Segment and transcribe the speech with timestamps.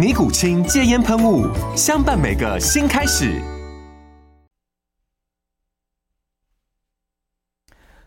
[0.00, 1.46] 尼古清戒烟喷雾，
[1.76, 3.38] 相伴每个新开始。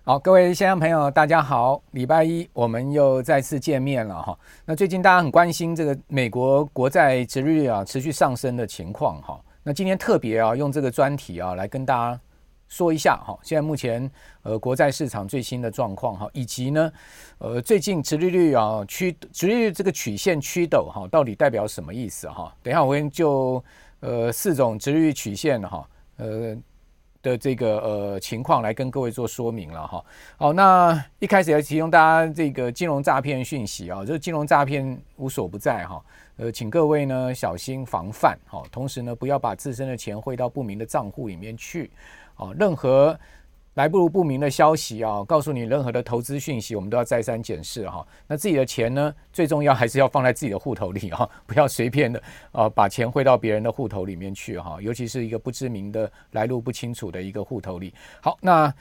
[0.04, 1.80] 好，各位先生朋友，大家好！
[1.92, 4.36] 礼拜一我们又再次见面了哈。
[4.66, 9.40] 那最近大家很关心这个美国国债殖利率啊持续上升的情况哈。
[9.62, 12.20] 那今天特别啊用这个专题啊来跟大家。
[12.74, 14.10] 说一下哈，现在目前
[14.42, 16.92] 呃国债市场最新的状况哈，以及呢
[17.38, 22.52] 呃最近殖利率啊曲殖利率这个曲线曲陡哈，到底代表什么意思哈？
[22.64, 23.64] 等一下我会就
[24.00, 26.58] 呃四种殖利率曲线哈呃
[27.22, 30.04] 的这个呃情况来跟各位做说明了哈。
[30.36, 36.04] 好，那一开始要提供大家这个金融诈骗讯息啊，这个金融诈骗无所不在哈，
[36.38, 41.92] 呃，请各位呢小心防范哈，同时呢不要把自身的钱汇到不明的账户里面去。
[42.36, 43.20] 啊，任何
[43.76, 48.06] 来不如不明的消息啊，告诉你任何的投资讯息，我们都要再三检视哈。
[48.28, 57.92] 那自己的钱呢，最重要还是要放在自己的户头里哈， 不要随便的啊把钱汇到别人的户头里面去哈，尤其是一个不知名的来路不清楚的一个户头里。
[58.22, 58.72] 好，那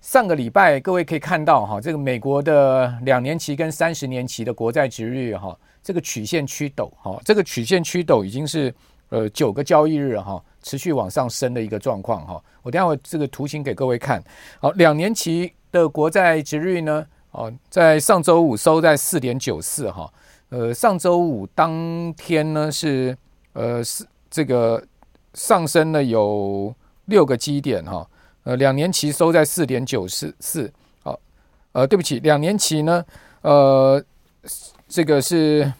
[0.00, 8.74] 上个礼拜各位可以看到哈，这个美国的两年期跟三十年期的国债殖率哈，这个曲线曲陡哈，这个曲线曲陡已经是
[9.10, 10.42] 呃九个交易日哈。
[10.62, 14.22] 持续往上升的一个状况哈，我等下我这个图形给各位看。
[14.60, 20.12] 好，两年期的国债殖率呢，哦，在上周五收在四点九四哈，
[20.50, 23.16] 呃，上周五当天呢是
[23.54, 24.82] 呃是这个
[25.34, 26.74] 上升了有
[27.06, 28.06] 六个基点哈，
[28.44, 30.70] 呃，两年期收在四点九四四，
[31.02, 31.18] 好，
[31.72, 33.04] 呃，对不起，两年期呢，
[33.40, 34.04] 呃，
[34.86, 35.72] 这个是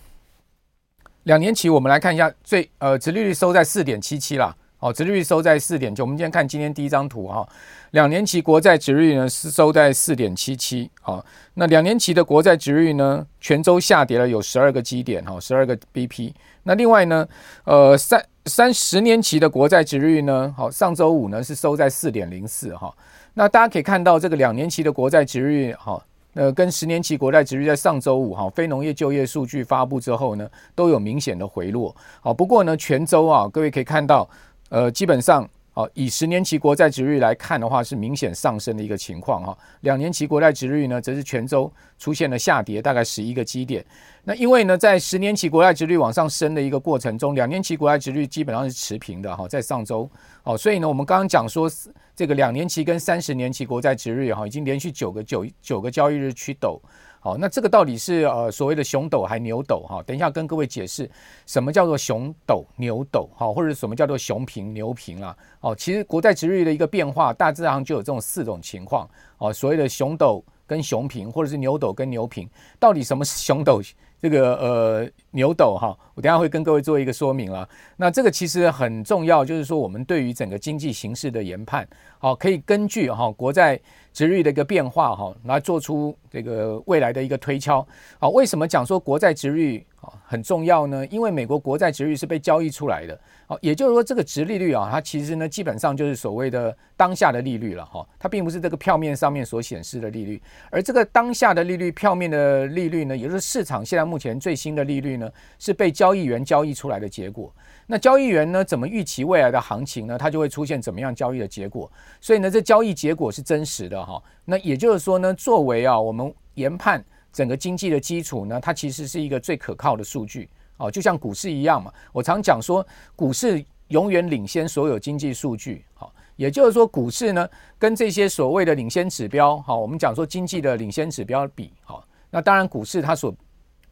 [1.25, 4.57] 两年期，我们来看一下最呃，殖利率收在四点七七啦。
[4.81, 6.03] 哦，殖率收在四点九。
[6.03, 7.47] 我们今天看今天第一张图哈，
[7.91, 10.91] 两年期国债殖率呢是收在四点七七。
[11.03, 11.23] 好，
[11.55, 16.33] 那两年期的国债殖率呢，全周下跌了有十二个基点哈，十二个 BP。
[16.63, 17.29] 那另外呢，
[17.65, 22.91] 呃，三三十年期的国债殖率呢，好，上周五呢是收在四点零四哈。
[23.35, 26.03] 那大家可以看到这个两年期的国债殖率哈，
[26.33, 31.95] 呃，跟十年期国债殖利率在上周五哈，非农业就业数据发布之后呢，都有明显的回落。
[32.23, 34.27] 好，不过呢，全周啊，各位可以看到。
[34.71, 39.57] 呃，基本上，哦，以十年期国债殖率来看的话，是明显上升的一个情况哈。
[39.81, 43.85] 两年期国债殖率呢，则是全周出现了下跌，大概十一个基点。
[44.23, 50.09] 那因为呢，在十年期国债殖率往上升的一个过程中，两年期国债殖率基本上是持平的哈，在上周，
[50.45, 51.69] 哦，所以呢，我们刚刚讲说，
[52.15, 56.79] 这个两年期跟三十年期国债殖率哈，已经连续九个九九个交易日趋陡。
[57.23, 60.03] 好，那这个到底是呃所谓的熊斗还牛斗哈？
[60.07, 61.09] 等一下跟各位解释
[61.47, 65.37] 什么叫做熊斗牛斗，好，或者什么叫做熊平牛平啊？
[65.61, 69.53] 哦，其实国债殖率的一个变化，大致上就有这种四种情况哦。
[69.53, 72.49] 所谓的熊斗跟熊平，或者是牛斗跟牛平，
[72.79, 73.83] 到底什么是熊斗？
[74.21, 77.69] 这个呃牛斗哈，我等下会跟各位做一个说明了。
[77.97, 81.89] 那这个其实很重要，就是说我们对于整个经济形势的研判，
[82.19, 83.81] 好，可以根据哈国债。
[84.13, 87.87] 值率的一个变化哈，来做出这个未来的一个推敲。
[88.19, 91.07] 好，为什么讲说国债值率啊很重要呢？
[91.07, 93.19] 因为美国国债殖率是被交易出来的。
[93.47, 98.07] 好，也就是说这个殖利率啊，它其实呢基本上就是所谓的当下的利率了哈。
[98.19, 107.53] 它并不是这个票面上面所显示的利率，而这个当下的利率、票面的利率呢，也就是市场现在目前最新的利率呢，是被交易员交易出来的结果。
[107.87, 110.17] 那交易员呢，怎么预期未来的行情呢？
[110.17, 111.91] 它就会出现怎么样交易的结果。
[112.21, 114.23] 所以呢，这交易结果是真实的哈。
[114.45, 120.49] 那也就是说呢，作为啊我们研判整个经济的基础呢，它其实是一个最可靠的数据
[120.79, 121.93] 哦，就像股市一样嘛。
[122.13, 125.85] 我常讲说，股市永远领先所有经济数据。
[125.95, 127.49] 好，也就是说，股市呢
[127.79, 133.35] 跟这些所谓的领先指标，好，我们讲说经济的领先指标比，好，那当然股市它所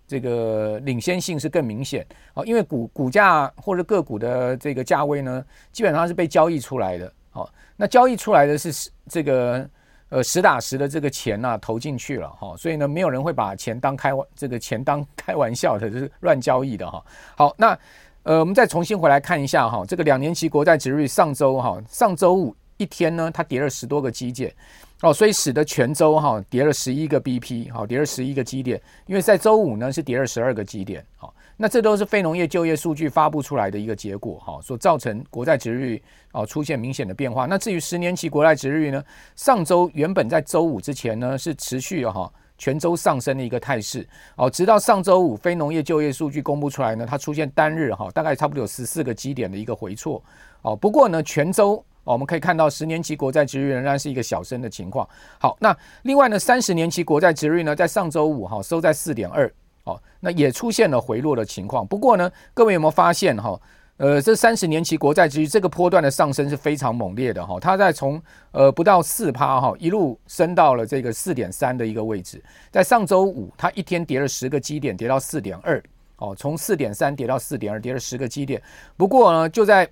[0.06, 9.68] 这个领先性是更明显哦，因为股股价或者个股的这个价位呢，基本上是被交易出来的好，那交易出来的是这个
[10.10, 17.04] 呃实打实的这个钱呐、投进去了哈，所以呢没有人会把钱当开玩这个钱当 开玩笑的，就是乱交易的哈。
[17.36, 17.78] 好，那
[18.22, 24.54] 呃我们再重新回来看一下哈，这个两年期国债殖率上周哈上周五一天呢它跌了十多个基点。
[25.00, 36.00] 哦，所以使得全周哈跌了十一个 BP，好，跌了十一个基点，因为在周五呢是跌了十二个基点，好，那这都是非农业就业数据发布出来的一个结果，哈，所造成国债殖率
[36.32, 37.46] 哦出现明显的变化。
[37.46, 50.22] 那至于十年期国债殖率呢，上周原本在周五之前呢是持续哈全周上升的一个态势，哦，直到上周五非农业就业数据公布出来呢，它出现单日哈大概差不多有十四个基点的一个回挫，
[50.62, 51.84] 哦，不过呢全周。
[52.04, 55.06] 我们可以看到，十年期国债殖率仍然是一个小升的情况。
[55.38, 59.52] 好，那另外呢，三十年期国债殖率呢，在上周五哈收在四点二，
[59.88, 61.86] 哦，那也出现了回落的情况。
[61.86, 63.58] 不过呢，各位有没有发现哈？
[63.96, 72.40] 呃，这三十年期国债殖率这个波段的上升是非常猛烈的哈，它在从呃不到四趴哈一路升到了这个四点三的一个位置。
[72.70, 75.82] 在上周五，它一天跌了十个基点，跌到四点二，
[76.18, 78.62] 哦，从四点三跌到四点二，跌了十个基点。
[78.96, 79.88] 不过呢，就在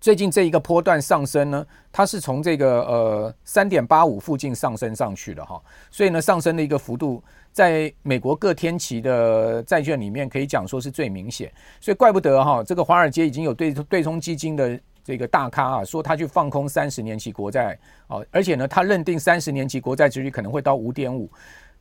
[0.00, 5.60] 最近这一个波段上升呢，它是从这个呃三点八五附近上升上去的哈，
[5.90, 7.20] 所以呢上升的一个幅度，
[7.58, 17.76] 在美国各天期的债券里面可以讲说是最明显，所以怪不得哈，这个华尔街已经有对对冲基金的这个大咖啊，说他去放空三十年期国债
[18.06, 21.28] 啊，而且呢他认定三十年期国债殖率可能会到五点五，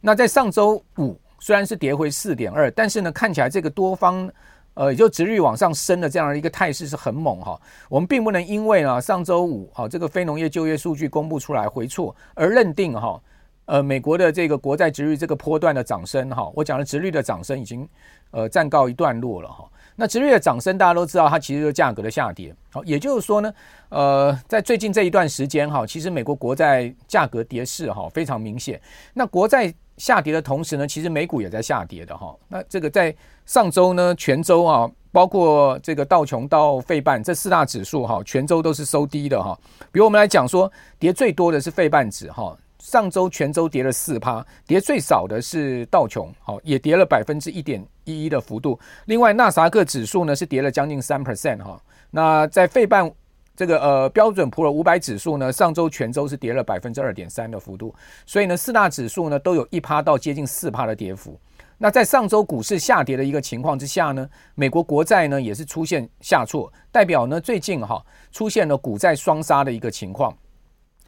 [0.01, 4.27] 那在上周五虽然是跌回四点二，但是呢看起来这个多方。
[4.73, 7.59] 呃，也就殖率往上升的这样的一个态势是很猛哈。
[7.89, 13.19] 我们并不能因为呢上周五哈这个非农业就业数据公布出来回错而认定哈
[13.67, 16.51] 呃美国的这个国债殖率这个波段的涨升哈。
[16.55, 17.87] 我讲的殖率的涨升已经
[18.31, 19.63] 呃暂告一段落了哈。
[19.99, 22.55] 那殖率的涨升大家都知道，它其实就是价格的下跌。
[22.71, 23.51] 好，也就是说呢，
[23.89, 28.79] 呃，在最近这一段时间哈，其实美国国债价格跌势哈非常明显。
[29.13, 32.35] 那国债下跌的同时呢，其实美股也在下跌的哈。
[32.47, 33.15] 那这个在
[33.47, 39.57] 上周呢，全周啊，包括这个道琼到费半这四大指数哈，全周都是收低的哈。
[39.91, 42.55] 比如我们来讲说，跌最多的是费半指哈，
[42.87, 48.79] 上周全周跌了四趴，跌最少的是道琼，好也跌了百分之一点一一的幅度。
[49.07, 51.77] 另外纳萨克指数呢是跌了将近三 percent 哈。
[52.09, 53.11] 那在费半。
[53.57, 57.91] 这个呃标准普尔五百指数呢，上周全周是跌了百分之二点三的幅度，
[58.23, 61.35] 所以呢四大指数呢都有一趴到接近四趴的跌幅。
[61.79, 67.99] 那在上周股市下跌的一个情况之下呢，美国国债呢也是出现下挫，代表呢最近哈
[68.31, 70.31] 出现了股债双杀的一个情况。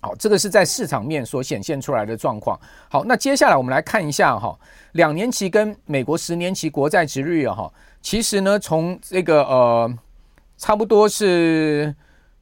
[0.01, 2.59] 好，这个是在市场面所显现出来的状况。
[2.89, 4.57] 好，那接下来我们来看一下哈，
[4.93, 9.93] 两年期跟美国十年期国债殖率啊哈，其实呢从这个呃
[10.57, 11.95] 差不多是。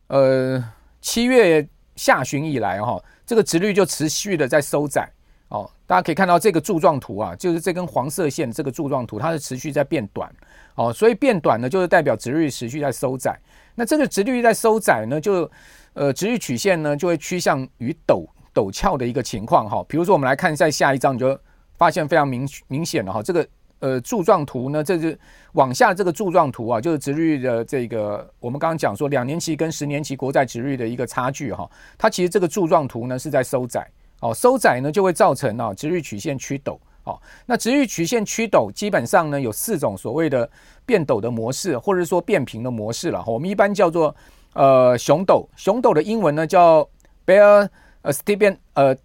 [0.09, 0.63] 呃，
[1.01, 1.67] 七月
[1.97, 5.11] 下旬以来哈，这个殖率就持续的在收窄
[5.49, 5.69] 哦。
[5.85, 10.33] 大家可以看到这个柱状图啊，就是这根黄色线这个柱状图，它是持续在变短
[10.75, 10.93] 哦。
[10.93, 13.37] 所以变短呢，就是代表殖率持续在收窄。
[13.75, 15.51] 那这个殖率在收窄呢，就
[15.97, 19.83] 呃，殖率曲线呢就会趋向于陡陡峭的一个情况哈。
[19.89, 21.37] 比如说，我们来看在下一张，你就
[21.77, 23.45] 发现非常明明显了哈，这个。
[23.79, 25.15] 呃，柱状图呢，这是
[25.51, 33.87] 往下这个柱状图啊，就是殖率的这个，我们刚刚讲说两年期跟十年期国债殖率的一个差距哈，它其实这个柱状图呢是在收窄，
[34.21, 40.49] 哦，收窄呢就会造成啊殖率曲线趋陡，哦，那殖率曲线趋陡基本上呢有四种所谓的
[40.83, 44.15] 变陡的模式，或者说变平的模式了哈，我们一般叫做
[44.57, 46.89] 呃熊斗，熊斗的英文呢叫
[47.27, 47.69] bear
[48.01, 48.95] 呃 steepen 呃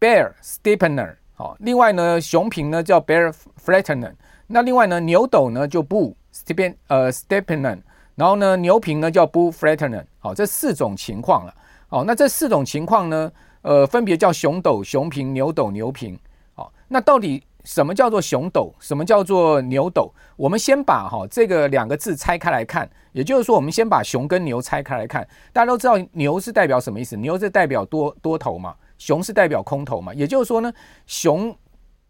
[0.00, 1.14] bear steepener。
[1.36, 3.32] 好，另外呢，熊平呢叫 bear
[3.64, 4.12] flattener，
[4.48, 7.78] 那另外呢，牛斗呢就 bull Stepen 呃 steepener，
[8.16, 10.04] 然后呢，牛平呢叫 bull flattener。
[10.18, 11.54] 好，这四种情况了。
[11.86, 13.30] 好，那这四种情况呢，
[13.62, 16.18] 呃，分别叫熊斗、熊平、牛斗、牛平。
[16.54, 18.74] 好，那到底什么叫做熊斗？
[18.80, 20.10] 什么叫做牛斗？
[20.36, 25.28] 我们先把哈这个两个字拆开来看，也就是说，我们先把熊跟牛拆开来看。
[25.52, 27.14] 大家都知道牛是代表什么意思？
[27.18, 28.74] 牛是代表多多头嘛。
[28.96, 30.72] 熊是代表空头嘛，也就是说呢，
[31.06, 31.54] 熊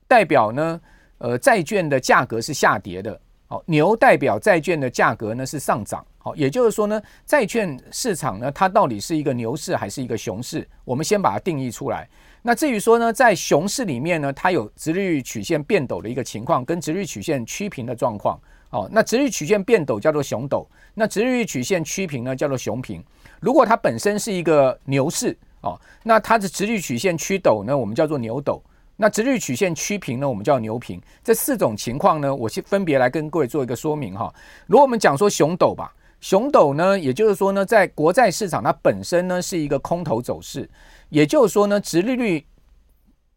[0.06, 0.80] 代表呢，
[1.18, 10.66] 呃，债券的价格是下跌的，好，牛代表债券的价格呢是上涨，好，也就是说呢，债券市场呢，它到底是一个牛市还是一个熊市？
[10.84, 12.08] 我们先把它定义出来。
[12.42, 18.38] 那至于说呢，在熊市里面呢，它有直率曲线变陡的一个情况，跟直率曲线趋平的状况，
[18.70, 23.02] 哦，那直率曲线变陡叫做熊陡，那直率曲线趋平呢叫做熊平。
[23.40, 25.36] 如果它本身是一个牛市。
[25.60, 28.60] 哦，那它的直率曲线趋陡呢，我们叫做牛陡；
[28.94, 31.02] 那直率曲线趋平呢，我们叫牛平。
[31.24, 34.32] 这四种情况呢，我先分别来跟各位做一个说明哈。
[34.68, 40.70] 如果我们讲说熊陡吧，熊斗呢，也就是说呢，在国债市场它本身呢是一个空头走势，
[41.08, 42.44] 也就是说呢，殖利率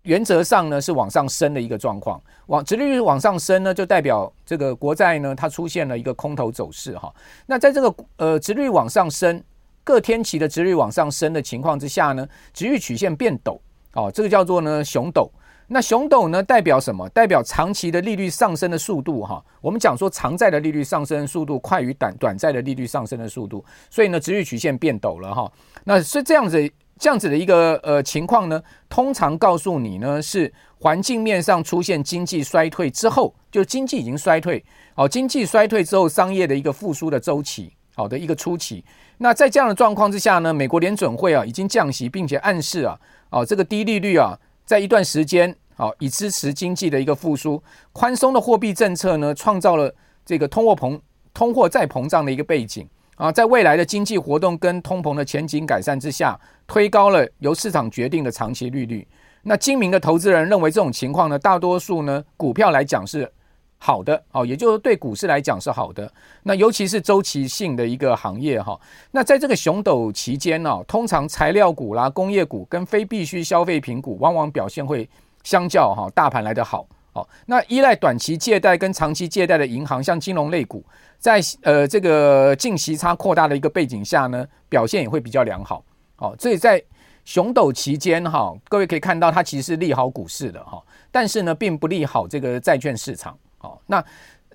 [0.04, 7.13] 原则上呢是往上升的一个状况，往殖利率往上升呢，就代表这个国债呢它出现了一个空头走势哈。
[7.46, 9.44] 那在这个呃殖率往上升，
[9.84, 13.60] 各天期的殖率往上升的情况之下呢，殖利率曲线变陡，
[13.94, 15.30] 哦，这个叫做呢熊陡。
[15.74, 17.08] 那熊斗呢代表什么？
[17.10, 19.42] 代表长期的利率上升的速度哈。
[19.62, 25.50] 我们讲说长债的利率上升速度快于短短债的利率上升的速度，所以呢，殖利率曲线变陡了哈。
[25.86, 26.70] 那是这样子
[27.01, 38.86] 这样子的一个呃情况呢，通常告诉你呢是环境面上出现经济衰退之后，就经济已经衰退，好，经济衰退之后商业的一个复苏的周期，好的一个初期。
[39.17, 42.96] 那在这样的状况之下呢，美国联准会啊已经降息，并且暗示啊，
[43.31, 45.55] 哦这个低利率啊在一段时间。
[45.74, 49.91] 好，以支持经济的一个复苏，宽松的货币政策呢，创造了
[50.24, 51.00] 这个通货膨、
[51.34, 52.88] 通货再膨胀的一个背景
[53.22, 56.36] 啊，在未来的经济活动跟通膨的前景改善之下，
[56.66, 59.08] 推高了由市场决定的长期利率。
[59.44, 63.32] 那精明的投资人认为这种情况呢，大多数呢股票来讲是
[63.78, 66.12] 好的，哦，也就是对股市来讲是好的。
[66.42, 68.75] 那尤其是周期性的一个行业哈，
[69.12, 75.08] 那在这个熊斗期间呢，通常材料股啦、工业股跟非必需消费品股往往表现会。
[75.44, 80.82] 相较哈大盘来得好，好，那依赖短期借贷跟长期借贷的银行，像金融类股，
[81.20, 85.84] 在呃这个净息差扩大的一个背景下呢，表现也会比较良好，
[86.15, 86.82] 好，所以在
[87.25, 94.01] 熊斗期间哈，各位可以看到它其实是利好股市的哈，但是呢并不利好这个债券市场，好，那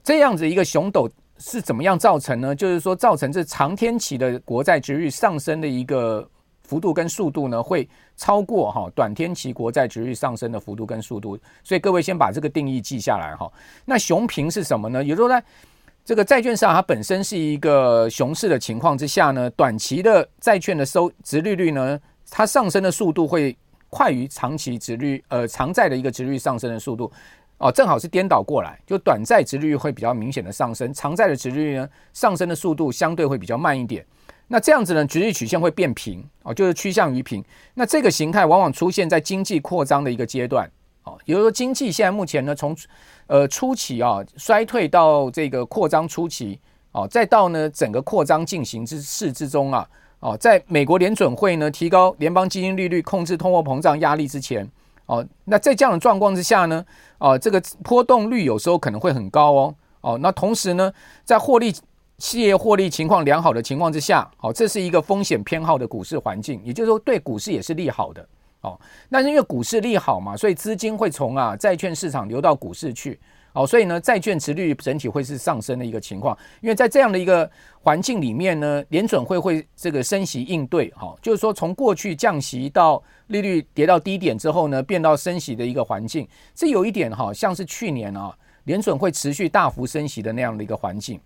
[0.03, 2.55] 这样子一个熊斗是怎么样造成呢？
[2.55, 6.27] 就是说造成这长天期的国债殖率上升的一个。
[6.67, 13.51] 幅度跟速度呢，会超过哈短天期国债值率上升的幅度跟速度，所以各位先把这个定义记下来哈。
[13.85, 15.03] 那熊平是什么呢？
[15.03, 15.45] 也就是说，在
[16.05, 21.99] 这个债券市场它本身是一个熊市的情况之下呢，短期的债券的收值利率呢，
[22.31, 23.57] 它上升的速度会
[23.89, 27.11] 快于长期值率呃长债的一个值率上升的速度
[27.59, 34.05] 哦，正好是颠倒过来，就短债值率会比较明显的上升，长债的值率呢上升的速度相对会比较慢一点。
[34.49, 37.45] 那这样子呢，殖利率曲线会变平哦，就是趋向于平。
[37.75, 40.71] 那这个形态往往出现在经济扩张的一个阶段
[41.03, 42.77] 哦，也就是说，经济现在目前呢，从
[43.27, 46.61] 呃初期啊衰退到这个扩张初期
[46.93, 49.89] 哦，再到呢整个扩张进行之势之中啊
[50.21, 54.65] 哦，在美国联准会呢提高联邦基金利率、控制通货膨胀压力之前
[55.07, 56.85] 哦，那在这样的状况之下呢
[57.19, 60.93] 哦，这个波动率有时候可能会很高哦哦，那同时呢，
[61.25, 61.75] 在获利。
[62.19, 68.27] 企业获利情况良好的情况之下，好，这是一个风险偏好的股市环境，也就是说对股市也是利好的，
[68.63, 68.81] 哦。
[69.11, 73.21] 那因为股市利好嘛，所以资金会从啊债券市场流到股市去，
[73.53, 76.37] 哦，所以呢债券殖率整体会是上升的一个情况。
[76.63, 77.49] 因为在这样的一个
[77.83, 91.21] 环境里面呢，联准会会这个升息应对，哈，就是说从过去降息到利率跌到低点之后呢，变到升息的一个环境，这有一点哈，像是去年啊联准会持续大幅升息的那样的一个环境。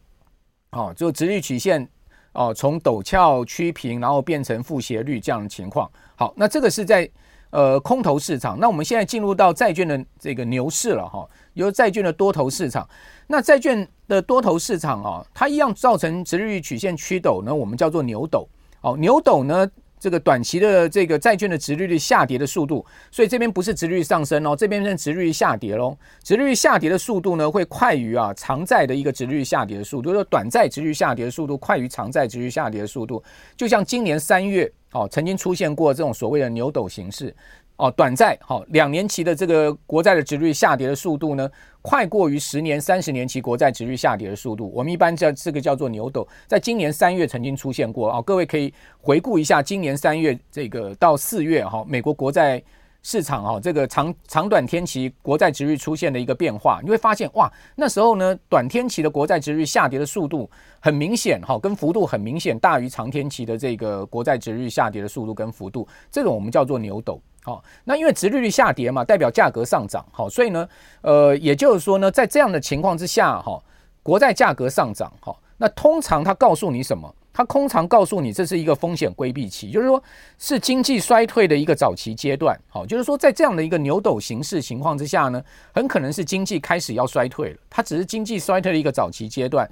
[0.73, 1.89] 哦，就直率曲线
[2.33, 5.91] 哦，从陡峭趋平，然后变成负斜率这样的情况。
[6.17, 7.11] 好，那这个是在
[7.51, 8.59] 呃空头市场。
[8.61, 12.89] 那我们现在进入到债券的这个牛市了哈，由债券的多头市场。
[13.27, 18.49] 那债券的多头市场啊，它一样造成直率曲线趋陡呢，我们叫做牛斗。
[18.81, 19.69] 好，牛斗呢。
[20.01, 25.97] 这个短期的这个债券的殖利率下跌的速度，所以这边不是殖利率上升哦，这边是殖利率下跌喽。
[26.25, 33.23] 殖利率下跌的速度呢，会快于啊长债的一个殖利率下跌的速度，就是说短债殖利率下跌的速度快于长债殖利率下跌的速度。
[33.57, 37.35] 就像今年三月哦，曾经出现过这种所谓的牛斗形式。
[37.81, 44.71] 哦，短债好，两年期的这个国债的值率下跌的速度呢，快过于十年、三十年期国债值率下跌的速度。
[44.75, 48.21] 我们一般叫这个叫做牛斗，在今年三月曾经出现过啊。
[48.23, 52.63] 各位可以回顾一下，今年三月这个到四月哈，美国国债
[53.03, 67.21] 市场啊，这个长长短天期国债殖利率出现的一个变化，你会发现哇，那时候呢，短天期的国债殖利率下跌的速度很明显哈，跟幅度很明显大于长天期的这个国债殖利率下跌的速度跟幅度，这种我们叫做牛斗。
[67.43, 70.69] 好，那因为殖利率下跌嘛，代表价格上涨，好，所以呢，
[71.01, 73.59] 呃，也就是说呢，在这样的情况之下，哈，
[74.03, 77.15] 国债价格上涨，哈，那通常它告诉你什么？
[77.33, 80.03] 它通常告诉你这是一个风险规避期，就是说
[80.39, 89.71] 是经济衰退的一个早期阶段，好，就是说在这样的一个牛斗形势情况之下呢，很可能是经济开始要衰退了，它只是经济衰退的一个早期阶段，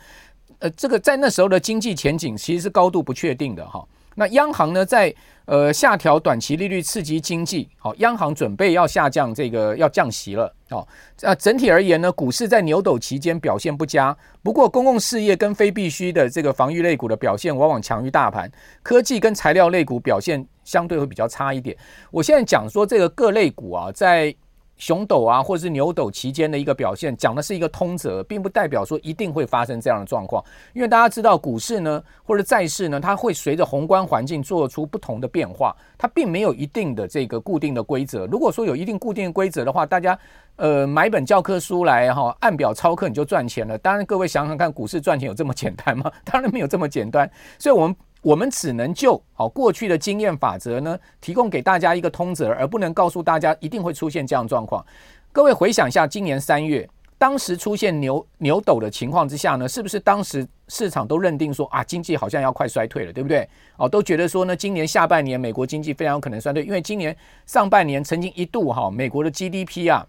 [0.60, 3.84] 呃，这个在那时候的经济前景其实是高度不确定的，哈。
[4.18, 10.87] 那央行呢，在呃下调短期利率刺激经济，好，央行准备要下降这个要降息了，哦，
[11.20, 14.14] 那整体而言呢，股市在牛斗期间表现不佳。
[14.42, 18.50] 不过，公共事业跟非必需的这个防御类股的表现往往强于大盘，
[18.82, 21.76] 科技跟材料类股表现相对会比较差一点。
[22.10, 24.34] 我现在讲说这个各类股啊，在
[24.78, 30.42] 熊斗啊，或者是牛斗期间的一个表现，讲的是一个通则，并不代表说一定会发生这样的状况。
[30.73, 38.26] 因为大家知道，股市呢，或者债市呢，它会随着宏观环境做出不同的变化，它并没有一定的这个固定的规则。
[38.26, 40.18] 如果说有一定固定的规则的话，大家
[40.56, 43.76] 呃买本教科书来哈，按表操课你就赚钱了。
[43.78, 46.11] 当然，各位想想看，股市赚钱有这么简单吗？
[46.25, 47.28] 当然没有这么简单。
[47.58, 47.97] 所以，我们。
[48.28, 54.85] 我们只能就好过去的经验法则呢，提供给大家一个通则，而不能告诉大家一定会出现这样状况。
[55.32, 63.49] 各位回想一下，今年三月当时出现牛牛斗的情况之下呢，是不是当时市场都认定说啊，经济好像要快衰退了，对不对？
[63.78, 67.16] 哦，都觉得说呢，今年下半年美国经济非常有可能衰退，因为今年
[67.47, 70.06] 上半年曾经一度哈，美国的 GDP 啊，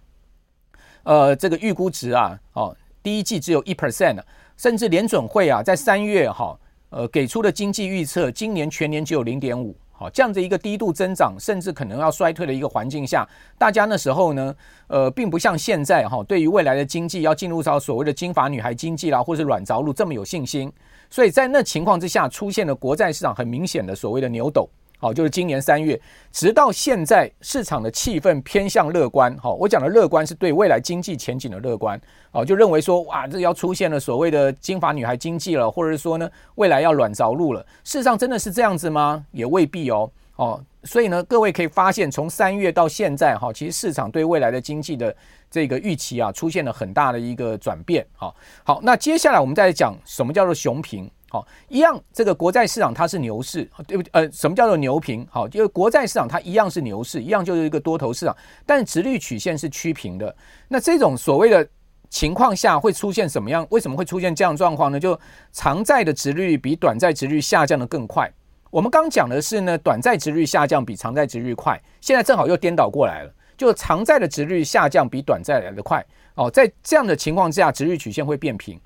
[1.04, 4.22] 呃，这个预估值啊，哦，第一季只有一 percent，
[4.58, 6.60] 甚至联准会啊，在三月哈。
[6.90, 13.28] 呃，给出的经济预测，今年全年只有零点五，好，这样子一个低度增长，甚至可能要衰退的一个环境下，
[13.58, 14.56] 大家那时候呢，
[14.88, 20.72] 呃，并不像现在哈，对于未来的经济要进入到所谓的金发女孩经济啦，或是软着陆这么有信心，
[21.10, 24.68] 所以在那情况之下，出现了国债市场很明显的所谓的牛斗。
[25.02, 29.34] 好，就是今年三月，直到现在，市场的气氛偏向乐观。
[29.38, 32.00] 好，我讲的乐观是对未来经济前景的乐观。
[32.32, 37.66] 好，就认为说，哇，这要出现了所谓的金发女孩经济了，或者是说呢，未来要软着陆了。
[37.86, 39.26] 事实上，真的是这样子吗？
[39.32, 40.12] 也未必哦。
[40.36, 45.16] 哦，所以呢，各位可以发现，从三月到现在，哈，其实市场对未来的经济的
[45.50, 48.06] 这个预期啊，出现了很大的一个转变。
[48.18, 51.10] 好，好，那接下来我们再讲什么叫做熊平。
[51.30, 54.10] 好，一样，这个国债市场它是牛市，对不对？
[54.14, 55.26] 呃，什么叫做牛平？
[55.30, 60.36] 好，因为国债市场它一样是牛市，一样就是一个多头市场，但是殖率曲线是趋平的。
[60.68, 61.68] 那这种所谓的
[62.10, 63.66] 情况下会出现什么样？
[63.70, 65.00] 为什么会出现这样状况呢？
[65.00, 65.18] 就
[65.52, 68.28] 长债的殖率比短债殖率下降得更快。
[68.72, 76.04] 我们刚讲的是呢，短债殖率下降比长债殖率快，现在正好又颠倒过来了，就长债的殖率下降比短债来得快。
[76.34, 78.80] 哦，在这样的情况之下，殖率曲线会变平。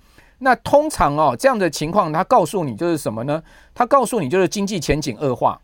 [0.44, 3.42] 那通常哦，这样的情况，它告诉你就是什么呢？
[3.74, 5.58] 它告诉你就是经济前景恶化，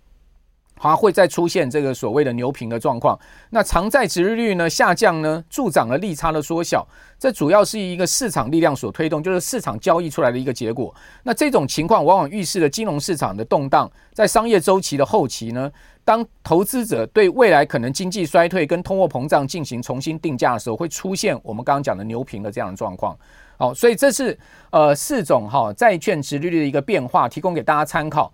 [0.78, 3.20] 它会再出现这个所谓的牛平的状况。
[3.50, 6.88] 那长债殖利率呢下降呢，助长了利差的缩小，
[7.20, 10.96] 这主要是一个市场力量所推动，就是市场交易出来的一个结果。
[11.24, 15.70] 那这种情况往往预示了金融市场的动荡，在商业周期的后期呢，
[16.06, 23.18] 当投资者对未来可能经济衰退跟通货膨胀进行重新定价的时候，会出现我们刚刚讲的牛平的这样的状况。
[23.60, 24.39] 好，所以这是
[24.72, 28.34] 呃四种哈债券殖利率的一个变化，提供给大家参考，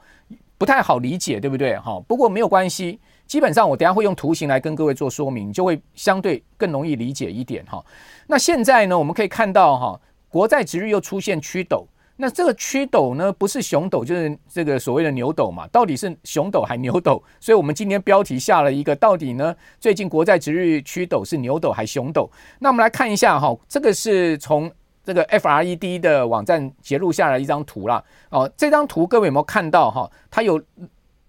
[0.56, 1.76] 不太好理解，对不对？
[1.80, 7.84] 哈，不过没有关系，基本上我等下会用图形来跟各位做说明，就会相对更容易理解一点哈。
[8.28, 11.84] 那现在呢，我们可以看到哈，国债殖利率又出现趋陡，
[12.18, 17.20] 那这个趋陡呢，不是熊斗，就是这个所谓的牛斗嘛，到底是熊斗还牛斗？
[17.40, 22.30] 所以我们今天标题下了一个，到底呢，最近国债殖利率趋陡是牛斗还熊斗？
[22.60, 24.72] 那我们来看一下哈，这个是从。
[25.06, 28.04] 这个 FRED 的网站截录下来一张图啦。
[28.32, 30.10] 哦，这张图各位有没有看到哈？
[30.32, 30.60] 它有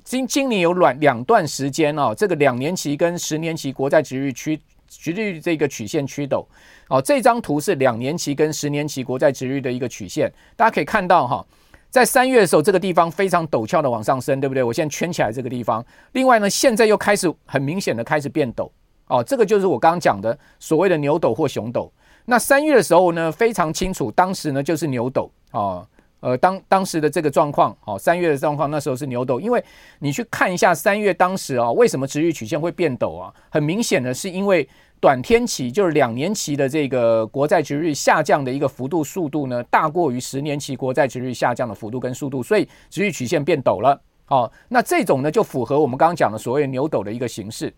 [0.03, 4.59] 今今年有两两段时间哦，这个两年期跟十年期国债殖率趋
[4.89, 6.47] 殖率这个曲线曲陡。
[6.89, 11.45] 哦，这张图是两年期跟十年期国债殖率的一个曲线，大家可以看到哈，
[11.91, 14.63] 在三月的时候这个地方非常陡峭的往上升，对不对？
[14.63, 15.85] 我现在圈起来这个地方。
[16.13, 18.71] 另外呢，现在又开始很明显的开始变陡。
[19.09, 21.93] 哦，这个就是我刚刚讲的所谓的牛斗或熊斗。
[22.29, 25.87] 那三月的时候呢，非常清楚，当时呢就是牛斗啊，
[26.19, 29.65] 呃，当当时的这个状况，哦，三月的状况那时候是牛斗，因为
[30.01, 33.33] 你去看一下三月当时啊，为什么殖利率曲线会变陡啊？
[33.49, 34.69] 很明显的是因为
[35.01, 44.01] 短天期就是两年期的这个国债殖利率下降的一个幅度速度呢，大过于十年期国债殖利率下降的幅度跟速度，所以殖利率曲线变陡了。
[44.27, 47.73] 哦，那这种呢就符合我们刚刚讲的所谓牛斗的一个形式。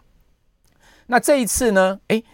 [1.06, 2.24] 那这一次呢，诶。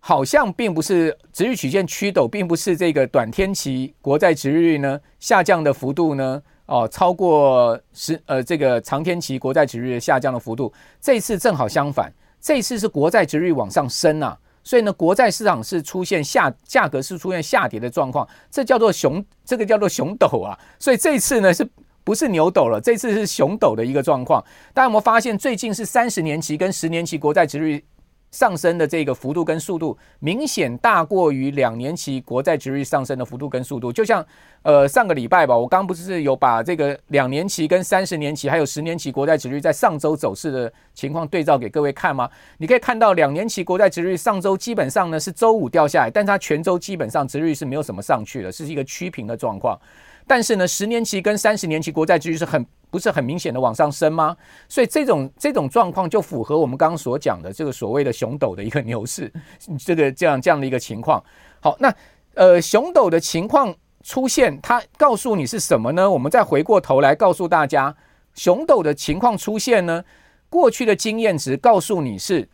[0.00, 21.68] 好像并不是殖利率曲线趋陡，并不是这个短天期国债殖利率呢下降的幅度呢哦超过十呃这个长天期国债殖利率下降的幅度，这次正好相反，这次是国债殖利率往上升啊，所以呢国债市场是出现下价格是出现下跌的状况，这叫做熊这个叫做熊斗啊，所以这次呢是
[22.04, 22.80] 不是牛斗了？
[22.80, 27.84] 这次是熊斗的一个状况，大家有没有发现最近是三十年期跟十年期国债殖利率？
[28.30, 33.92] 上升的这个幅度跟速度，明显大过于两年期国债殖利率上升的幅度跟速度。
[33.92, 34.24] 就像
[34.62, 42.28] 呃上个礼拜吧，我刚不是有把这个两年期跟三十年期还有十年期国债殖利率在上周走势的情况对照给各位看吗？
[42.58, 49.78] 你可以看到两年期国债殖利率上周基本上呢是周五掉下来，但它全周基本上殖利率是没有什么上去的，是一个趋平的状况。
[50.26, 54.36] 但是呢，十年期跟三十年期国债殖利率是很不是很明显的往上升吗？
[54.68, 59.32] 所以这种这种状况就符合我们刚刚所讲的这个所谓的熊斗的一个 牛市，
[59.78, 61.22] 这个这样这样的一个情况。
[61.60, 61.94] 好，那
[62.34, 66.10] 呃熊斗的情况出现，它告诉你是什么呢？
[66.10, 67.94] 我们再回过头来告诉大家，
[68.34, 70.04] 熊斗的情况出现呢，
[70.48, 72.48] 过去的经验值告诉你是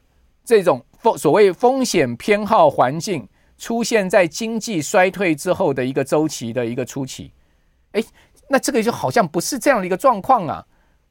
[0.44, 7.30] 这种风所谓风险偏好环境出现在经济衰退之后的一个周期的一个初期。
[7.92, 8.02] 哎，
[8.48, 10.64] 那这个就好像不是这样的一个状况啊，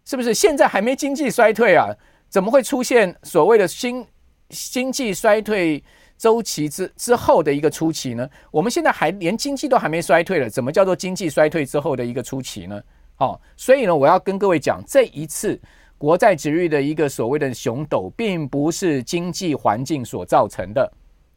[0.05, 0.33] 是不是？
[0.33, 1.89] 现在还没经济衰退啊，
[2.29, 4.05] 怎么会出现所谓的新
[4.49, 5.83] 经济衰退
[6.17, 8.29] 周期之之后的一个初期呢？
[8.51, 12.81] 我们现在还连经济都还没衰退了，怎么叫做经济衰退之后的一个初期呢？
[13.17, 15.59] 哦，所以呢，我要跟各位讲，这一次
[15.97, 20.91] 国债殖率的一个所谓的熊斗，并不是经济环境所造成的。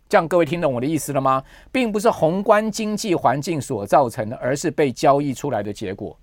[0.09, 1.43] 这样各位听懂我的意思了吗？
[1.73, 6.17] 并不是宏观经济环境所造成的，而是被交易出来的结果。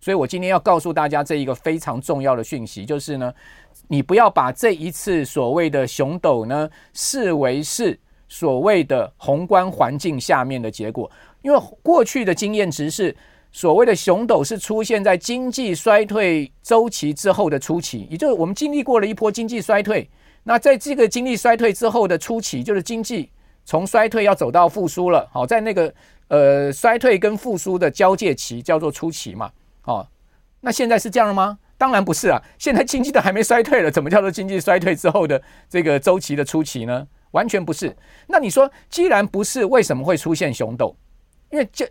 [0.00, 3.32] 所以我今天要告诉大家这一个非常重要的讯息，就是呢，
[3.88, 7.98] 你不要把这一次所谓的熊斗呢视为是
[8.28, 11.10] 所谓的宏观环境下面的结果，
[11.42, 13.16] 因为过去的经验值是
[13.50, 20.08] 所谓的熊斗是出现在经济衰退周期之后的初期，也就是我们经历过了一波经济衰退。
[20.48, 23.30] 那在这个经济衰退之后的初期，就是经济
[23.66, 25.28] 从衰退要走到复苏了。
[25.30, 25.94] 好，在那个
[26.28, 29.50] 呃衰退跟复苏的交界期叫做初期嘛。
[29.84, 30.08] 哦，
[30.62, 31.58] 那现在是这样了吗？
[31.76, 37.06] 当然不是啊，现在经济都还没衰退了，怎么叫做经济衰退之后的这个周期的初期呢？
[37.32, 37.94] 完全不是。
[38.26, 40.96] 那你说，既然不是，为什么会出现熊斗？
[41.50, 41.86] 因为这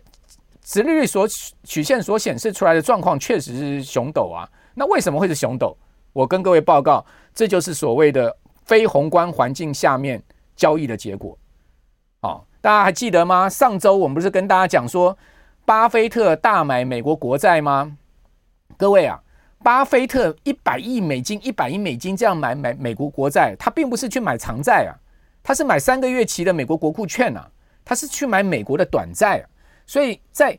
[0.64, 1.28] 殖利率所
[1.62, 4.50] 曲线所显示出来的状况确实是熊斗啊。
[4.74, 5.78] 那为什么会是熊斗？
[6.12, 8.36] 我跟各位报告，这就是所谓的。
[8.68, 10.22] 非宏观环境下面
[10.54, 11.36] 交易的结果，
[12.20, 13.48] 哦，大家还记得吗？
[13.48, 15.16] 上周我们不是跟大家讲说，
[15.64, 17.96] 巴菲特大买美国国债吗？
[18.76, 19.18] 各位啊，
[19.64, 24.92] 巴菲特一百亿美金、一百亿美金这样买买美国国债，他并不是去买长债啊，
[25.42, 27.50] 他是买三个月期的美国国库券啊，
[27.86, 29.48] 他是去买美国的短债啊。
[29.86, 30.58] 所以在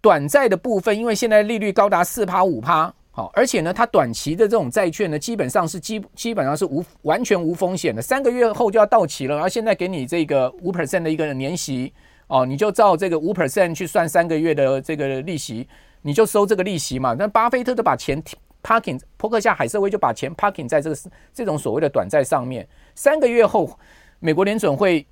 [0.00, 2.92] 短债的部分，因为现在利率高达四趴五趴。
[3.16, 11.94] 好，而且呢，它短期的这种债券呢，基本上是基基本上是无完全无风险的，三个月后就要到期了，然后现在给你这个五 percent 的一个年息，
[12.26, 15.68] 哦，你就照这个五 percent 去算三个月的这个利息，
[16.02, 17.14] 你就收这个利息嘛。
[17.16, 18.20] 那巴菲特都把钱
[18.64, 20.96] parking，波克夏海瑟威就把钱 parking 在这个
[21.32, 23.78] 这种所谓的短债上面，三个月后，
[24.18, 25.06] 美国联准会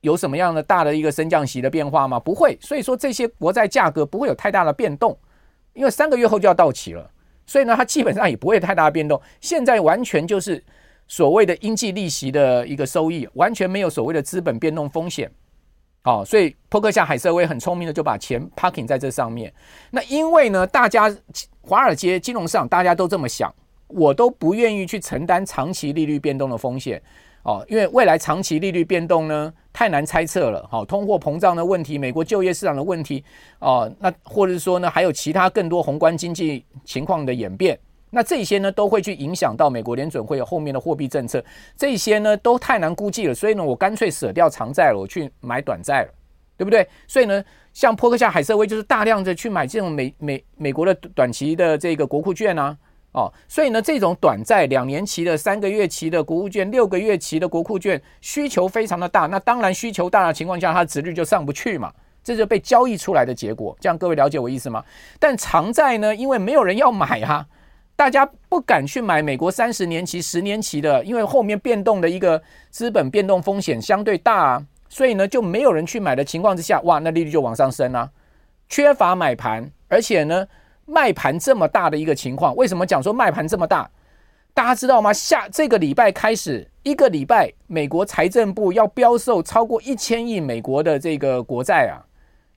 [0.00, 2.18] 有什么样的大的一个升降息的变化吗？
[2.18, 5.16] 不会，所以说这些国债价格不会有太大的变动，
[5.72, 7.08] 因为三个月后就要到期了。
[7.48, 9.20] 所以呢，它基本上也不会太大的变动。
[9.40, 10.62] 现在完全就是
[11.08, 15.28] 所谓的应计利息的一个收益，完全没有所谓的资本变动风险。
[16.04, 19.52] 哦，所以扑克下海瑟威很聪明的就把钱 parking 在这上面。
[19.90, 21.14] 那因为呢，大家
[21.62, 23.52] 华尔街金融市场大家都这么想，
[23.88, 27.02] 我都不愿意去承担长期利率变动的风险。
[27.44, 30.66] 哦，因为未来长期利率变动呢，太难猜测了。
[30.70, 33.24] 好，通货膨胀的问题，美国就业市场的问题，
[33.60, 37.78] 哦，那或者是说呢，还有其他更多宏观经济情况的演变，
[38.10, 41.42] 那这些呢都会去影响到美国联准会有后面的货币政策，
[41.74, 43.34] 这些呢都太难估计了。
[43.34, 46.10] 所以呢，我干脆舍掉长债了，我去买短债了，
[46.56, 46.86] 对不对？
[47.06, 52.76] 所以呢，像波克夏海瑟威就是大量的去买这种美美美国的短期的这个国库券啊。
[53.12, 61.90] 哦，所以呢，这种短债两年期的、三个月期的国库券、六个月期的国库券需求非常的大，那当然需求大的情况下，它的殖率就上不去嘛，
[62.22, 63.74] 这就被交易出来的结果。
[63.80, 64.84] 这样各位了解我意思吗？
[65.18, 67.46] 但长债呢，因为没有人要买哈、啊，
[67.96, 78.10] 大家不敢去买美国三十年期、十年期的，因为后面变动的一个资本变动风险相对大啊，所以呢就没有人去买的情况之下，哇，那利率就往上升啊，
[78.68, 80.46] 缺乏买盘，而且呢。
[80.88, 83.88] 卖盘这么大的一个情况，为什么讲说卖盘这么大？
[84.54, 85.12] 大家知道吗？
[85.12, 92.02] 下这个礼拜开始，一个礼拜，美国财政部要标售超过一千亿美国的这个国债啊，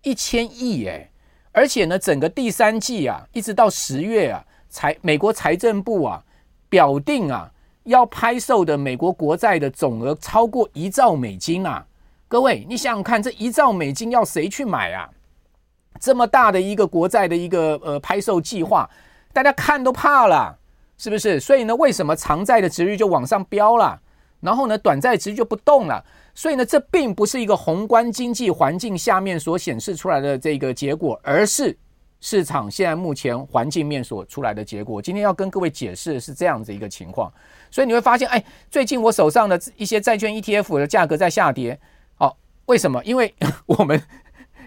[0.02, 1.12] 一千亿诶，
[1.52, 6.24] 而且呢，整个第三季啊，一直到十月啊，财美国财政部啊
[6.70, 7.52] 表定啊，
[7.84, 11.86] 要拍售的美国国债的总额超过一兆美金啊！
[12.28, 15.10] 各位，你想想看，这一兆美金要谁去买啊？
[16.02, 18.90] 这么大的一个国债的一个呃拍售计划，
[19.32, 20.58] 大家看都怕了，
[20.98, 21.40] 是不是？
[21.40, 24.02] 所以呢，为什么长债的值率就往上飙了？
[24.40, 26.04] 然后呢，短债殖就不动了。
[26.34, 31.78] 所以呢，这并不是一个宏观经济环境下面所显示出来的这个结果，而是
[32.20, 35.00] 市场现在目前环境面所出来的结果。
[35.00, 37.32] 今天要跟各位解释的是这样子一个情况。
[37.70, 41.80] 所以你会发现，哎，最近我手上的一些债券 ETF 的价格在下跌。
[42.18, 42.36] 哦，
[42.66, 43.04] 为什么？
[43.04, 43.36] 因为
[43.68, 44.02] 我们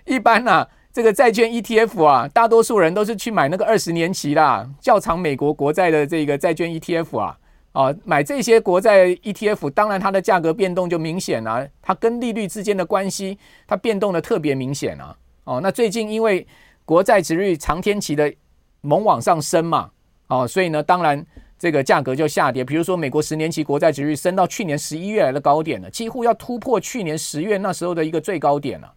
[0.04, 7.36] 一般啊，这个债券 ETF 啊，大多数人都是去买那个二十年期啦，较长美国国债的这个债券 ETF 啊。
[7.72, 15.16] 啊，买这些国债 ETF，当然它的价格变动就明显啊，它跟利率之间的关系，它变动的特别明显啊。
[15.42, 16.46] 哦，那最近因为
[16.84, 18.32] 国债殖率长天期的
[18.80, 19.90] 猛往上升嘛，
[20.28, 21.26] 哦，所以呢，当然
[21.58, 22.62] 这个价格就下跌。
[22.62, 28.94] 比如说，美国十年期国债殖率升到去年十一月来的高点了，几乎要突破去年十月那时候的一个最高点了。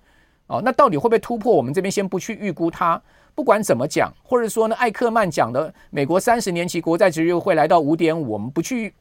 [0.48, 1.54] 哦，那到底会不会突破？
[1.54, 3.02] 我们这边先不去预估它。
[3.36, 8.94] 不管怎么讲，或者说呢，艾克曼讲的美国三十年期国债殖率会来到五点五，我们不去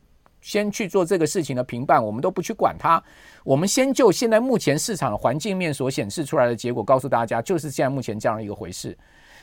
[0.42, 3.02] 先去做这个事情的评判，我们都不去管它。
[3.42, 8.96] 我们先就现在目前市场的环境面所显示出来的结果，告诉大家，就是现在目前这样的一个回事。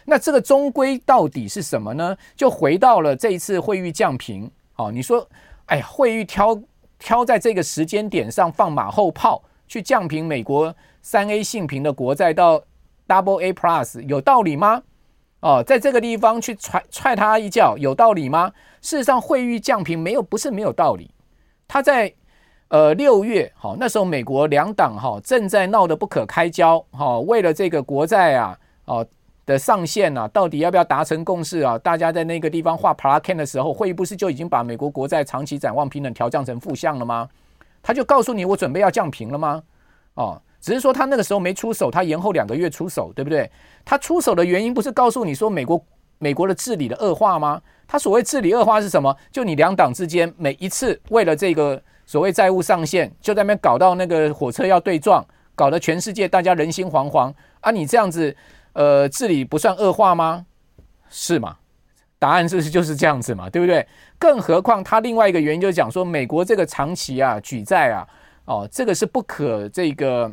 [0.06, 2.16] 那这个终归到底是什么呢？
[2.36, 4.52] 就回到了这一次惠誉降评。
[4.76, 5.28] 哦，你说，
[5.66, 6.62] 哎呀，惠誉挑
[7.00, 12.64] 挑在这个时间点上放马后炮，去降平美国三 A 信评的国债到。
[13.06, 14.82] Double A Plus 有道理吗？
[15.42, 18.50] 哦，在这个地方去踹踹他一脚有道理吗？
[18.82, 21.12] 事实上，惠誉降评没有不是没有道理。
[21.68, 22.12] 他在
[22.70, 29.06] 呃六月，好、哦、那时候美国两党哈、哦、正在闹得不可开交，哈、哦，为了这个国债啊，哦
[29.46, 31.78] 的上限啊，到底要不要达成共识啊？
[31.78, 37.28] 大家在那个地方画 PLACAN 的时候，会议不是就已经把美国国债长期展望平等调降成负向了吗？
[37.84, 39.62] 他就告诉你，我准备要降评了吗？
[40.14, 40.42] 哦。
[40.64, 43.52] 只是说他那个时候没出手，他延后两个月出手，对不对？
[43.84, 45.86] 他出手的原因不是告诉你说美国
[46.20, 47.62] 美国的治理的恶化吗？
[47.86, 49.14] 他所谓治理恶化是什么？
[49.30, 55.22] 就你两党之间每一次为了这个所谓债务上限，就在那边搞到那个火车要对撞，
[55.54, 57.70] 搞得全世界大家人心惶惶啊！
[57.70, 58.34] 你这样子，
[58.72, 60.46] 呃，治理不算恶化吗？
[61.10, 61.58] 是吗？
[62.18, 63.50] 答案是不是就是这样子嘛？
[63.50, 63.86] 对不对？
[64.18, 68.08] 更何况他另外一个原因就是讲说，美国这个长期啊举债啊，
[68.46, 70.32] 哦，这个是不可这个。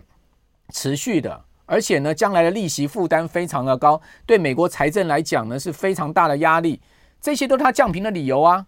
[0.71, 6.81] 持续的，而且呢，将来的利息负担非常的高，对美国财政来讲呢是非常大的压力。
[7.21, 8.67] 这些都是它降频的理由啊。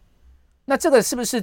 [0.67, 1.43] 那这个是不是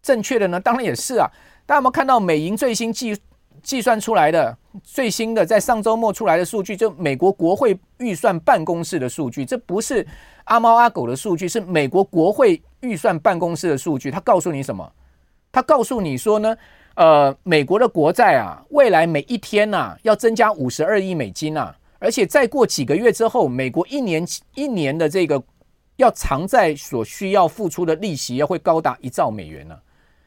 [0.00, 0.60] 正确的呢？
[0.60, 1.28] 当然也是啊。
[1.66, 3.16] 大家有没有看到美银最新计
[3.62, 6.76] 计算出来的最新的在上周末出来的数据？
[6.76, 10.06] 就美国国会预算办公室的数据，这不是
[10.44, 14.10] 阿猫阿狗的数据，是美国国会预算办公室的数据。
[14.10, 14.90] 他告诉你什么？
[15.52, 16.56] 他告诉你说呢？
[16.96, 25.42] 呃，美国的国债啊，未来每一天呐、啊，要增加五十二亿美金啊，而且再过几个月之后，美国一年一年的这个
[25.96, 29.80] 要偿债所需要付出的利息要会高达一兆美元呢、啊。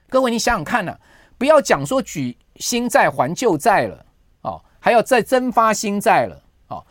[0.09, 0.99] 各位，你想想看呢、啊，
[1.37, 4.05] 不要讲说举新债还旧债了
[4.41, 6.85] 哦，还要再增发新债了哦，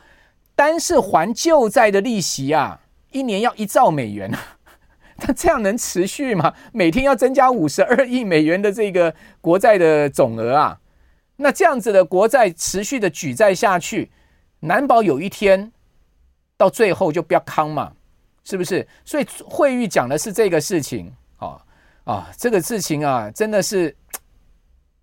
[0.54, 2.80] 单是还旧债的利息啊，
[3.10, 4.38] 一年要一兆美元啊。
[5.26, 6.54] 那这样能持续吗？
[6.72, 10.80] 每天要增加五十二亿美元的这个国债的总额啊，
[11.36, 14.10] 那这样子的国债持续的举债下去，
[14.60, 15.70] 难保有一天
[16.56, 17.92] 到最后就不要扛嘛，
[18.44, 18.86] 是不是？
[19.04, 21.62] 所以惠誉讲的是这个事情啊
[22.04, 23.94] 啊，这个事情啊，真的是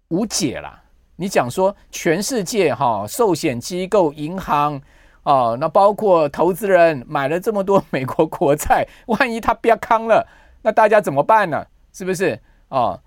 [0.10, 0.84] 无解了。
[1.15, 4.82] 你讲说全世界哈、寿险机构、银行。
[5.24, 10.26] 哦，那包括投资人买了这么多美国国债，万一他不要扛了，
[10.62, 11.66] 那大家怎么办呢？
[11.92, 12.40] 是不是？
[12.70, 13.00] 哦，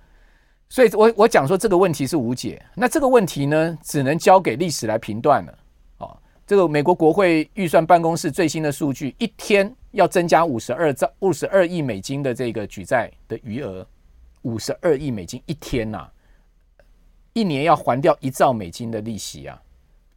[0.69, 2.63] 所以我我讲说这个问题是无解。
[2.75, 5.59] 那这个问题呢，只能交给历史来评断了。
[5.99, 13.87] 哦，这个美国国会预算办公室最新的数据，一天要增加五十二兆五十二亿美金的这个举债的余额，
[14.43, 16.09] 五十二亿美金一天呐、
[17.33, 19.61] 一年要还掉一兆美金的利息啊，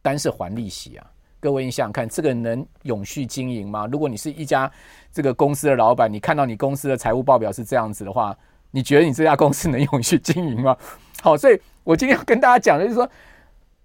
[0.02, 1.06] 单是还利息啊。
[1.38, 3.86] 各位，你想想看，这个能永续经营吗？
[3.92, 4.70] 如果你是一家
[5.12, 8.36] 这个公司的老板，你看到你公司的财务报表是这样子的话，
[8.70, 10.76] 你觉得你这家公司能永续经营吗？
[11.22, 13.08] 好，所以我今天要跟大家讲的就是说，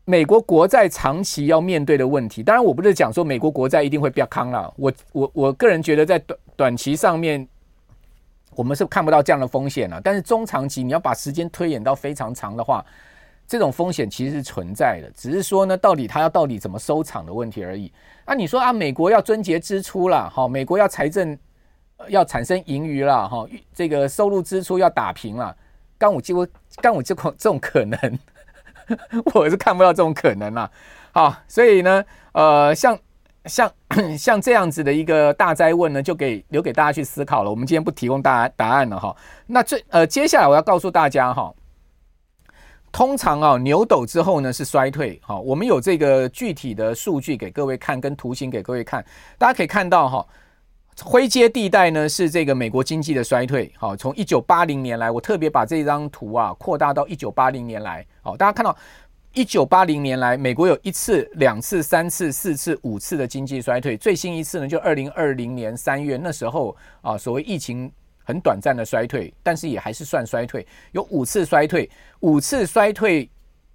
[0.06, 2.42] 美国国债长期要面对的问题。
[2.42, 4.74] 当然，我不是讲说美国国债一定会变康了。
[4.78, 7.48] 我我我个人觉得，在短短期上面，
[8.56, 10.00] 我们是看不到这样的风险了。
[10.02, 12.84] 但是中长期，你要把时间推演到非常长的话。
[13.52, 17.92] 这种风险其实是存在的，只是说呢，到底它要到底怎么收场的问题而已。
[18.24, 21.38] 啊，你说啊，美国要撙节支出啦，哈，美国要财政
[22.08, 25.54] 要产生盈余啦，哈，这个收入支出要打平了，
[25.98, 28.20] 刚我几乎刚我这种这种可能，
[29.36, 30.72] 我是看不到这种可能了。
[31.12, 32.98] 好，所以呢，呃，像
[33.48, 33.70] 像
[34.18, 37.50] 像这样子的一个大灾问呢，就给留给大家去思考了。
[37.50, 39.14] 我们今天不提供大答案了哈。
[39.46, 41.54] 那这呃，接下来我要告诉大家哈。
[42.92, 45.18] 通常啊，牛斗之后呢是衰退。
[45.24, 49.04] 好，我们有这个具体的数据给各位看，跟图形给各位看。
[49.38, 50.28] 大家可以看到哈，
[51.02, 53.72] 灰阶地带呢是这个美国经济的衰退。
[53.78, 58.06] 好，从一九八零年来，我特别把这张图啊扩大到一九八零年来。
[58.22, 58.76] 好，大家看到
[59.34, 63.96] 一九八零年来，美国有一次、两次、三次、四次、五次的经济衰退。
[63.96, 67.90] 最新一次呢，就二零二零年三月，那时候啊，所谓疫情。
[68.24, 70.66] 很短暂的衰退，但是也还是算衰退。
[70.92, 71.90] 有五次衰退，
[72.22, 73.30] 五次衰退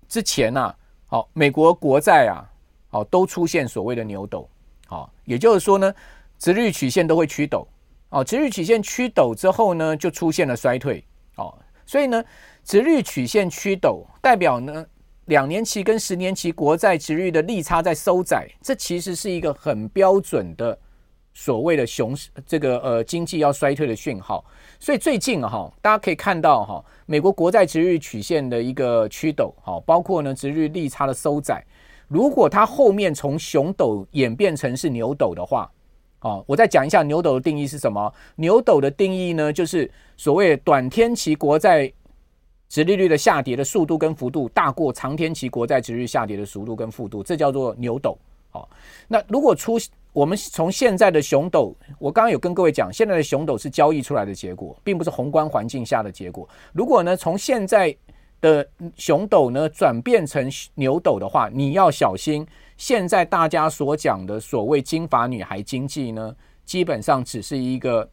[0.08, 2.44] 之前呢、啊，好，美国国债啊，
[2.88, 4.48] 好，都出现所谓的牛斗，
[4.86, 5.94] 好，也就是说呢，
[6.38, 7.66] 殖率曲线都会趋陡，
[8.10, 11.04] 哦，殖率曲线趋陡之后呢，就出现了衰退，
[11.36, 12.24] 哦，所以呢，
[12.64, 14.86] 殖率曲线趋陡代表呢，
[15.26, 20.78] 两年期跟十年期国债殖率的利差在收窄，这其实是一个很标准的。
[21.38, 24.42] 所谓的熊，这个呃经济要衰退的讯号，
[24.80, 31.62] 所以最近哈，大家可以看到哈，美国国债殖利率曲线的一个趋陡，好，包括呢殖利率利差的收窄。
[32.08, 35.70] 如果它后面从熊斗演变成是牛斗的话，
[36.20, 38.10] 啊，我再讲一下牛斗的定义是什么？
[38.36, 41.92] 牛斗的定义呢，就是所谓短天期国债
[42.70, 48.16] 殖利率的下跌的速度跟幅度大过长天期国债殖利率下跌的速度跟幅度，这叫做牛斗。
[48.50, 48.66] 好，
[49.06, 49.78] 那如果出
[50.16, 56.48] 我们从现在的熊斗，我刚刚有跟各位讲，现在的熊斗是交易出来的结果，并不是宏观环境下的结果。
[56.72, 57.94] 如果呢，从现在
[58.40, 62.46] 的熊斗呢转变成牛斗的话，你要小心。
[62.78, 68.08] 现在大家所讲的所谓金发女孩经济呢，基本上只是一个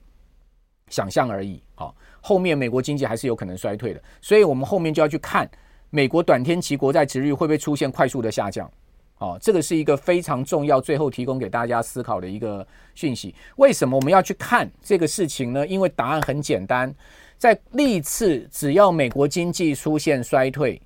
[0.90, 1.64] 想象而已。
[1.74, 5.50] 好，后面美国经济还是有可能衰退的，所以我们后面就要去看
[5.90, 8.70] 美国短天期国债殖利率会不会出现快速的下降。
[9.24, 13.34] 哦，这个是一个非常重要，最后提供给大家思考的一个讯息。
[13.56, 15.66] 为什么我们要去看这个事情呢？
[15.66, 16.94] 因为答案很简单，
[17.38, 20.82] 在历次只要美国经济出现衰退，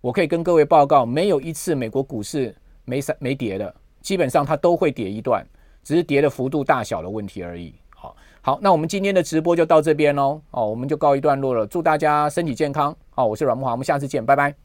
[0.00, 2.54] 我可以跟各位报告，没有一次美国股市
[2.86, 5.46] 没没跌的，基本上它都会跌一段，
[5.84, 7.74] 只是跌的幅度大小的问题而已。
[7.90, 10.40] 好，好，那我们今天的直播就到这边喽。
[10.52, 11.66] 哦，我们就告一段落了。
[11.66, 12.96] 祝大家身体健康。
[13.10, 14.61] 好，我是阮慕华，我们下次见，拜拜。